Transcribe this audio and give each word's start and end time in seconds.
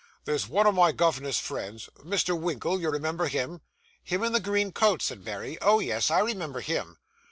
There's 0.25 0.49
one 0.49 0.65
o' 0.65 0.71
my 0.71 0.91
governor's 0.91 1.37
friends 1.39 1.87
Mr. 1.97 2.35
Winkle, 2.35 2.81
you 2.81 2.89
remember 2.89 3.27
him?' 3.27 3.61
'Him 4.03 4.23
in 4.23 4.33
the 4.33 4.39
green 4.39 4.71
coat?' 4.71 5.03
said 5.03 5.23
Mary. 5.23 5.59
'Oh, 5.61 5.77
yes, 5.79 6.09
I 6.09 6.21
remember 6.21 6.61
him. 6.61 6.97